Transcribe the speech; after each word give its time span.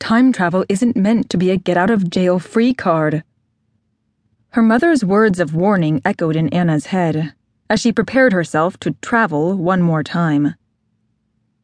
Time 0.00 0.32
travel 0.32 0.64
isn't 0.68 0.96
meant 0.96 1.30
to 1.30 1.36
be 1.36 1.50
a 1.50 1.56
get 1.56 1.76
out 1.76 1.90
of 1.90 2.10
jail 2.10 2.40
free 2.40 2.74
card. 2.74 3.22
Her 4.50 4.62
mother's 4.62 5.04
words 5.04 5.38
of 5.38 5.54
warning 5.54 6.02
echoed 6.04 6.34
in 6.34 6.48
Anna's 6.48 6.86
head 6.86 7.34
as 7.70 7.78
she 7.80 7.92
prepared 7.92 8.32
herself 8.32 8.76
to 8.80 8.96
travel 9.00 9.56
one 9.56 9.80
more 9.80 10.02
time. 10.02 10.56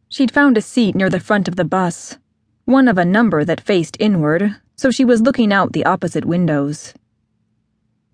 She'd 0.09 0.31
found 0.31 0.57
a 0.57 0.63
seat 0.63 0.95
near 0.95 1.11
the 1.11 1.19
front 1.19 1.49
of 1.49 1.57
the 1.57 1.65
bus, 1.65 2.17
one 2.65 2.87
of 2.87 2.97
a 2.97 3.05
number 3.05 3.45
that 3.45 3.61
faced 3.61 3.97
inward, 3.99 4.55
so 4.77 4.93
she 4.93 5.05
was 5.05 5.21
looking 5.21 5.53
out 5.53 5.73
the 5.73 5.85
opposite 5.85 6.25
windows. 6.25 6.95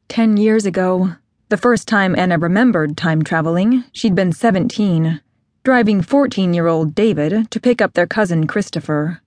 Ten 0.08 0.38
years 0.38 0.64
ago, 0.64 1.16
the 1.50 1.58
first 1.58 1.86
time 1.86 2.16
Anna 2.16 2.38
remembered 2.38 2.96
time 2.96 3.22
traveling, 3.22 3.84
she'd 3.92 4.14
been 4.14 4.32
17, 4.32 5.20
driving 5.64 6.00
14 6.00 6.54
year 6.54 6.68
old 6.68 6.94
David 6.94 7.50
to 7.50 7.60
pick 7.60 7.82
up 7.82 7.92
their 7.92 8.06
cousin 8.06 8.46
Christopher. 8.46 9.20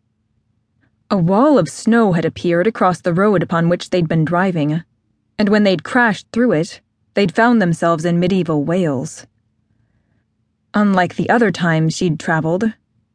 A 1.15 1.17
wall 1.17 1.57
of 1.57 1.69
snow 1.69 2.11
had 2.11 2.25
appeared 2.25 2.67
across 2.67 2.99
the 2.99 3.13
road 3.13 3.41
upon 3.41 3.69
which 3.69 3.89
they'd 3.89 4.09
been 4.09 4.25
driving, 4.25 4.83
and 5.39 5.47
when 5.47 5.63
they'd 5.63 5.81
crashed 5.81 6.27
through 6.33 6.51
it, 6.51 6.81
they'd 7.13 7.33
found 7.33 7.61
themselves 7.61 8.03
in 8.03 8.19
medieval 8.19 8.65
Wales. 8.65 9.25
Unlike 10.73 11.15
the 11.15 11.29
other 11.29 11.53
times 11.53 11.95
she'd 11.95 12.19
traveled, 12.19 12.65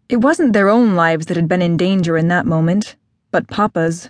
it 0.09 0.17
wasn't 0.17 0.55
their 0.55 0.71
own 0.71 0.95
lives 0.95 1.27
that 1.27 1.37
had 1.37 1.47
been 1.47 1.61
in 1.61 1.77
danger 1.77 2.17
in 2.17 2.29
that 2.29 2.47
moment, 2.47 2.97
but 3.31 3.49
Papa's. 3.49 4.09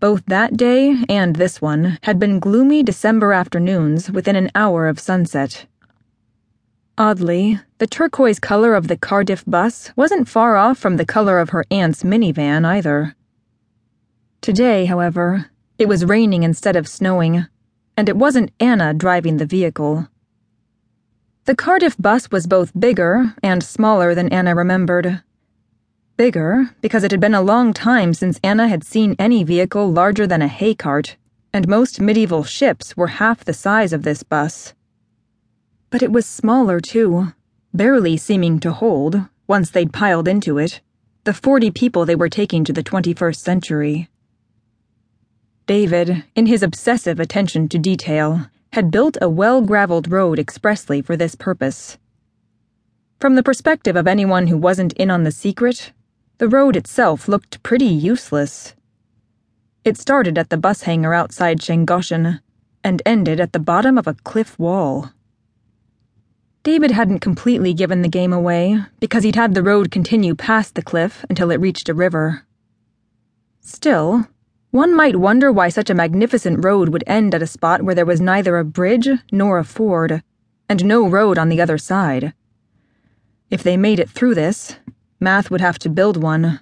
Both 0.00 0.24
that 0.26 0.56
day 0.56 0.96
and 1.08 1.36
this 1.36 1.62
one 1.62 1.96
had 2.02 2.18
been 2.18 2.40
gloomy 2.40 2.82
December 2.82 3.32
afternoons 3.32 4.10
within 4.10 4.34
an 4.34 4.50
hour 4.56 4.88
of 4.88 4.98
sunset. 4.98 5.66
Oddly, 7.02 7.58
the 7.78 7.88
turquoise 7.88 8.38
color 8.38 8.76
of 8.76 8.86
the 8.86 8.96
Cardiff 8.96 9.42
bus 9.44 9.90
wasn't 9.96 10.28
far 10.28 10.54
off 10.54 10.78
from 10.78 10.98
the 10.98 11.04
color 11.04 11.40
of 11.40 11.50
her 11.50 11.64
aunt's 11.68 12.04
minivan 12.04 12.64
either. 12.64 13.16
Today, 14.40 14.84
however, 14.84 15.50
it 15.78 15.88
was 15.88 16.04
raining 16.04 16.44
instead 16.44 16.76
of 16.76 16.86
snowing, 16.86 17.48
and 17.96 18.08
it 18.08 18.16
wasn't 18.16 18.52
Anna 18.60 18.94
driving 18.94 19.38
the 19.38 19.46
vehicle. 19.46 20.06
The 21.44 21.56
Cardiff 21.56 21.96
bus 21.98 22.30
was 22.30 22.46
both 22.46 22.78
bigger 22.78 23.34
and 23.42 23.64
smaller 23.64 24.14
than 24.14 24.28
Anna 24.28 24.54
remembered. 24.54 25.24
Bigger 26.16 26.70
because 26.82 27.02
it 27.02 27.10
had 27.10 27.20
been 27.20 27.34
a 27.34 27.42
long 27.42 27.72
time 27.72 28.14
since 28.14 28.38
Anna 28.44 28.68
had 28.68 28.84
seen 28.84 29.16
any 29.18 29.42
vehicle 29.42 29.90
larger 29.90 30.28
than 30.28 30.40
a 30.40 30.46
hay 30.46 30.76
cart, 30.76 31.16
and 31.52 31.66
most 31.66 32.00
medieval 32.00 32.44
ships 32.44 32.96
were 32.96 33.18
half 33.18 33.44
the 33.44 33.52
size 33.52 33.92
of 33.92 34.04
this 34.04 34.22
bus. 34.22 34.74
But 35.92 36.02
it 36.02 36.10
was 36.10 36.24
smaller, 36.24 36.80
too, 36.80 37.34
barely 37.74 38.16
seeming 38.16 38.58
to 38.60 38.72
hold, 38.72 39.26
once 39.46 39.68
they'd 39.68 39.92
piled 39.92 40.26
into 40.26 40.56
it, 40.56 40.80
the 41.24 41.34
40 41.34 41.70
people 41.70 42.06
they 42.06 42.16
were 42.16 42.30
taking 42.30 42.64
to 42.64 42.72
the 42.72 42.82
21st 42.82 43.36
century. 43.36 44.08
David, 45.66 46.24
in 46.34 46.46
his 46.46 46.62
obsessive 46.62 47.20
attention 47.20 47.68
to 47.68 47.78
detail, 47.78 48.46
had 48.72 48.90
built 48.90 49.18
a 49.20 49.28
well 49.28 49.60
graveled 49.60 50.10
road 50.10 50.38
expressly 50.38 51.02
for 51.02 51.14
this 51.14 51.34
purpose. 51.34 51.98
From 53.20 53.34
the 53.34 53.42
perspective 53.42 53.94
of 53.94 54.06
anyone 54.06 54.46
who 54.46 54.56
wasn't 54.56 54.94
in 54.94 55.10
on 55.10 55.24
the 55.24 55.30
secret, 55.30 55.92
the 56.38 56.48
road 56.48 56.74
itself 56.74 57.28
looked 57.28 57.62
pretty 57.62 57.84
useless. 57.84 58.74
It 59.84 59.98
started 59.98 60.38
at 60.38 60.48
the 60.48 60.56
bus 60.56 60.84
hangar 60.84 61.12
outside 61.12 61.60
Llangollen 61.60 62.40
and 62.82 63.02
ended 63.04 63.40
at 63.40 63.52
the 63.52 63.58
bottom 63.58 63.98
of 63.98 64.06
a 64.06 64.14
cliff 64.14 64.58
wall. 64.58 65.10
David 66.62 66.92
hadn't 66.92 67.18
completely 67.18 67.74
given 67.74 68.02
the 68.02 68.08
game 68.08 68.32
away 68.32 68.80
because 69.00 69.24
he'd 69.24 69.34
had 69.34 69.54
the 69.54 69.64
road 69.64 69.90
continue 69.90 70.36
past 70.36 70.76
the 70.76 70.82
cliff 70.82 71.24
until 71.28 71.50
it 71.50 71.60
reached 71.60 71.88
a 71.88 71.94
river. 71.94 72.46
Still, 73.60 74.28
one 74.70 74.94
might 74.94 75.16
wonder 75.16 75.50
why 75.50 75.68
such 75.68 75.90
a 75.90 75.94
magnificent 75.94 76.64
road 76.64 76.88
would 76.90 77.04
end 77.06 77.34
at 77.34 77.42
a 77.42 77.48
spot 77.48 77.82
where 77.82 77.94
there 77.96 78.06
was 78.06 78.20
neither 78.20 78.56
a 78.58 78.64
bridge 78.64 79.08
nor 79.32 79.58
a 79.58 79.64
ford, 79.64 80.22
and 80.68 80.84
no 80.84 81.08
road 81.08 81.36
on 81.36 81.48
the 81.48 81.60
other 81.60 81.78
side. 81.78 82.32
If 83.50 83.62
they 83.62 83.76
made 83.76 83.98
it 83.98 84.08
through 84.08 84.34
this, 84.36 84.76
Math 85.18 85.50
would 85.50 85.60
have 85.60 85.78
to 85.80 85.88
build 85.88 86.16
one. 86.16 86.60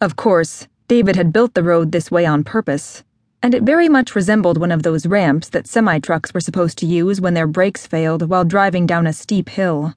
Of 0.00 0.16
course, 0.16 0.66
David 0.88 1.14
had 1.14 1.32
built 1.32 1.54
the 1.54 1.62
road 1.62 1.92
this 1.92 2.10
way 2.10 2.24
on 2.24 2.42
purpose, 2.42 3.04
and 3.42 3.54
it 3.54 3.62
very 3.62 3.88
much 3.88 4.14
resembled 4.14 4.58
one 4.58 4.72
of 4.72 4.82
those 4.82 5.06
ramps 5.06 5.48
that 5.48 5.66
semi 5.66 5.98
trucks 5.98 6.34
were 6.34 6.40
supposed 6.40 6.76
to 6.78 6.86
use 6.86 7.20
when 7.20 7.34
their 7.34 7.46
brakes 7.46 7.86
failed 7.86 8.28
while 8.28 8.44
driving 8.44 8.86
down 8.86 9.06
a 9.06 9.12
steep 9.12 9.48
hill. 9.48 9.94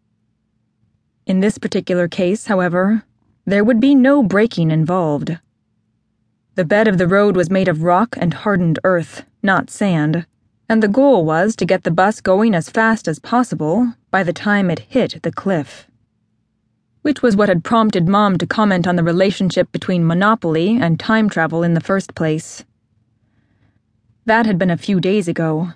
In 1.26 1.40
this 1.40 1.58
particular 1.58 2.08
case, 2.08 2.48
however, 2.48 3.04
there 3.46 3.64
would 3.64 3.80
be 3.80 3.96
no 3.96 4.24
braking 4.24 4.72
involved. 4.72 5.38
The 6.56 6.66
bed 6.66 6.88
of 6.88 6.98
the 6.98 7.08
road 7.08 7.36
was 7.36 7.50
made 7.50 7.68
of 7.68 7.84
rock 7.84 8.16
and 8.18 8.34
hardened 8.34 8.80
earth, 8.84 9.26
not 9.42 9.70
sand, 9.70 10.26
and 10.70 10.82
the 10.82 10.88
goal 10.88 11.26
was 11.26 11.56
to 11.58 11.66
get 11.66 11.84
the 11.84 11.92
bus 11.92 12.22
going 12.22 12.56
as 12.56 12.70
fast 12.70 13.08
as 13.08 13.20
possible 13.20 13.94
by 14.12 14.24
the 14.24 14.34
time 14.34 14.70
it 14.70 14.80
hit 14.80 15.22
the 15.24 15.32
cliff. 15.32 15.88
Which 17.02 17.22
was 17.22 17.36
what 17.36 17.50
had 17.50 17.64
prompted 17.66 18.08
Mom 18.08 18.38
to 18.38 18.48
comment 18.48 18.88
on 18.88 18.96
the 18.96 19.04
relationship 19.04 19.72
between 19.72 20.08
Monopoly 20.08 20.78
and 20.80 21.00
time 21.00 21.30
travel 21.30 21.64
in 21.64 21.74
the 21.74 21.82
first 21.82 22.16
place. 22.16 22.64
That 24.26 24.46
had 24.46 24.58
been 24.58 24.72
a 24.72 24.78
few 24.78 25.00
days 25.00 25.28
ago. 25.28 25.74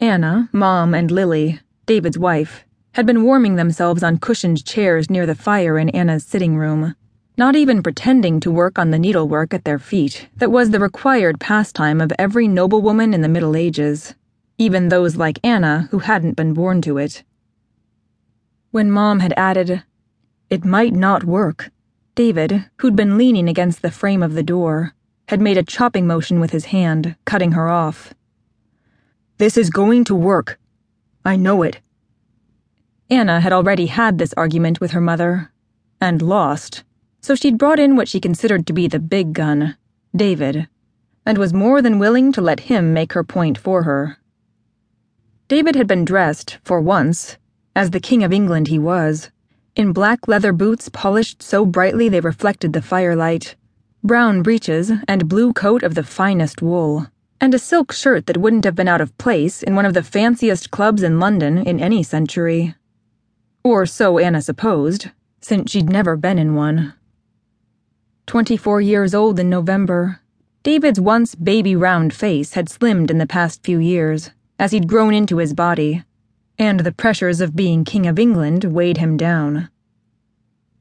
Anna, 0.00 0.48
Mom, 0.52 0.94
and 0.94 1.10
Lily, 1.10 1.60
David's 1.86 2.18
wife, 2.18 2.64
had 2.92 3.06
been 3.06 3.24
warming 3.24 3.56
themselves 3.56 4.02
on 4.02 4.18
cushioned 4.18 4.64
chairs 4.64 5.08
near 5.10 5.26
the 5.26 5.34
fire 5.34 5.78
in 5.78 5.88
Anna's 5.90 6.24
sitting 6.24 6.56
room 6.56 6.94
not 7.38 7.54
even 7.54 7.82
pretending 7.82 8.40
to 8.40 8.50
work 8.50 8.78
on 8.78 8.90
the 8.90 8.98
needlework 8.98 9.52
at 9.52 9.64
their 9.64 9.78
feet 9.78 10.28
that 10.36 10.50
was 10.50 10.70
the 10.70 10.80
required 10.80 11.38
pastime 11.38 12.00
of 12.00 12.12
every 12.18 12.48
noblewoman 12.48 13.12
in 13.12 13.20
the 13.20 13.28
Middle 13.28 13.54
Ages, 13.54 14.14
even 14.56 14.88
those 14.88 15.16
like 15.16 15.38
Anna 15.44 15.88
who 15.90 15.98
hadn't 15.98 16.36
been 16.36 16.54
born 16.54 16.80
to 16.82 16.96
it. 16.96 17.24
When 18.70 18.90
Mom 18.90 19.20
had 19.20 19.34
added, 19.36 19.82
It 20.48 20.64
might 20.64 20.94
not 20.94 21.24
work, 21.24 21.70
David, 22.14 22.64
who'd 22.78 22.96
been 22.96 23.18
leaning 23.18 23.48
against 23.48 23.82
the 23.82 23.90
frame 23.90 24.22
of 24.22 24.32
the 24.32 24.42
door, 24.42 24.94
had 25.28 25.40
made 25.40 25.58
a 25.58 25.62
chopping 25.62 26.06
motion 26.06 26.40
with 26.40 26.50
his 26.50 26.66
hand, 26.66 27.16
cutting 27.24 27.52
her 27.52 27.68
off. 27.68 28.14
This 29.38 29.56
is 29.56 29.70
going 29.70 30.04
to 30.04 30.14
work. 30.14 30.58
I 31.24 31.36
know 31.36 31.62
it. 31.62 31.80
Anna 33.10 33.40
had 33.40 33.52
already 33.52 33.86
had 33.86 34.18
this 34.18 34.34
argument 34.36 34.80
with 34.80 34.92
her 34.92 35.00
mother, 35.00 35.52
and 36.00 36.22
lost 36.22 36.84
so 37.26 37.34
she'd 37.34 37.58
brought 37.58 37.80
in 37.80 37.96
what 37.96 38.06
she 38.06 38.20
considered 38.20 38.64
to 38.68 38.72
be 38.72 38.86
the 38.86 39.00
big 39.00 39.32
gun, 39.32 39.76
David, 40.14 40.68
and 41.26 41.36
was 41.36 41.52
more 41.52 41.82
than 41.82 41.98
willing 41.98 42.30
to 42.30 42.40
let 42.40 42.70
him 42.70 42.94
make 42.94 43.14
her 43.14 43.24
point 43.24 43.58
for 43.58 43.82
her. 43.82 44.18
David 45.48 45.74
had 45.74 45.88
been 45.88 46.04
dressed, 46.04 46.58
for 46.62 46.80
once, 46.80 47.36
as 47.74 47.90
the 47.90 47.98
King 47.98 48.22
of 48.22 48.32
England 48.32 48.68
he 48.68 48.78
was, 48.78 49.32
in 49.74 49.92
black 49.92 50.28
leather 50.28 50.52
boots 50.52 50.88
polished 50.88 51.42
so 51.42 51.66
brightly 51.66 52.08
they 52.08 52.20
reflected 52.20 52.72
the 52.72 52.80
firelight, 52.80 53.56
brown 54.06 54.42
breeches, 54.42 54.92
and 55.08 55.28
blue 55.28 55.52
coat 55.52 55.82
of 55.82 55.94
the 55.94 56.02
finest 56.02 56.62
wool, 56.62 57.06
and 57.40 57.52
a 57.52 57.58
silk 57.58 57.92
shirt 57.92 58.26
that 58.26 58.36
wouldn't 58.36 58.64
have 58.64 58.74
been 58.74 58.88
out 58.88 59.00
of 59.00 59.16
place 59.18 59.62
in 59.62 59.74
one 59.74 59.84
of 59.84 59.94
the 59.94 60.02
fanciest 60.02 60.70
clubs 60.70 61.02
in 61.02 61.18
London 61.18 61.58
in 61.58 61.80
any 61.80 62.02
century. 62.02 62.74
Or 63.64 63.84
so 63.84 64.18
Anna 64.18 64.40
supposed, 64.40 65.10
since 65.40 65.72
she'd 65.72 65.90
never 65.90 66.16
been 66.16 66.38
in 66.38 66.54
one. 66.54 66.94
24 68.26 68.80
years 68.80 69.14
old 69.14 69.38
in 69.38 69.50
November, 69.50 70.20
David's 70.62 71.00
once 71.00 71.34
baby 71.34 71.76
round 71.76 72.14
face 72.14 72.54
had 72.54 72.68
slimmed 72.68 73.10
in 73.10 73.18
the 73.18 73.26
past 73.26 73.62
few 73.62 73.78
years 73.78 74.30
as 74.58 74.72
he'd 74.72 74.88
grown 74.88 75.14
into 75.14 75.38
his 75.38 75.52
body, 75.52 76.04
and 76.58 76.80
the 76.80 76.92
pressures 76.92 77.40
of 77.40 77.54
being 77.54 77.84
King 77.84 78.06
of 78.06 78.18
England 78.18 78.64
weighed 78.64 78.96
him 78.96 79.16
down. 79.16 79.68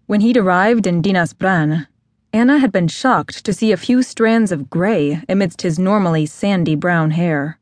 When 0.06 0.22
he'd 0.22 0.38
arrived 0.38 0.88
in 0.88 1.02
Dinas 1.02 1.34
Bran, 1.34 1.88
Anna 2.36 2.60
had 2.60 2.74
been 2.74 2.90
shocked 2.90 3.46
to 3.46 3.54
see 3.54 3.72
a 3.72 3.78
few 3.78 4.04
strands 4.04 4.52
of 4.52 4.70
gray 4.70 5.22
amidst 5.30 5.62
his 5.62 5.80
normally 5.80 6.26
sandy 6.26 6.76
brown 6.76 7.12
hair. 7.12 7.58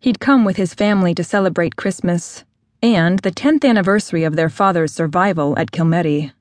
He'd 0.00 0.18
come 0.18 0.44
with 0.44 0.56
his 0.56 0.74
family 0.74 1.14
to 1.14 1.22
celebrate 1.22 1.76
Christmas 1.76 2.42
and 2.82 3.20
the 3.20 3.30
10th 3.30 3.64
anniversary 3.64 4.24
of 4.24 4.34
their 4.34 4.48
father's 4.48 4.92
survival 4.92 5.56
at 5.56 5.70
Cilmeri. 5.70 6.32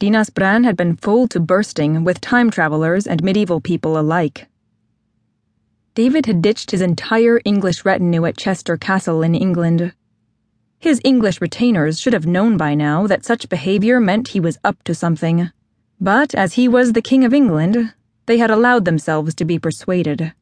Dinas 0.00 0.30
Bran 0.30 0.64
had 0.64 0.78
been 0.78 0.96
full 0.96 1.28
to 1.28 1.38
bursting 1.38 2.04
with 2.04 2.22
time 2.22 2.50
travelers 2.50 3.06
and 3.06 3.22
medieval 3.22 3.60
people 3.60 3.98
alike. 3.98 4.48
David 5.94 6.24
had 6.24 6.40
ditched 6.40 6.70
his 6.70 6.80
entire 6.80 7.38
English 7.44 7.84
retinue 7.84 8.24
at 8.24 8.38
Chester 8.38 8.78
Castle 8.78 9.22
in 9.22 9.34
England. 9.34 9.92
His 10.78 11.02
English 11.04 11.42
retainers 11.42 12.00
should 12.00 12.14
have 12.14 12.26
known 12.26 12.56
by 12.56 12.74
now 12.74 13.06
that 13.06 13.26
such 13.26 13.50
behavior 13.50 14.00
meant 14.00 14.28
he 14.28 14.40
was 14.40 14.56
up 14.64 14.82
to 14.84 14.94
something. 14.94 15.50
But 16.00 16.34
as 16.34 16.54
he 16.54 16.68
was 16.68 16.92
the 16.92 17.02
King 17.02 17.24
of 17.24 17.34
England, 17.34 17.92
they 18.26 18.38
had 18.38 18.50
allowed 18.50 18.84
themselves 18.84 19.34
to 19.34 19.44
be 19.44 19.58
persuaded. 19.58 20.32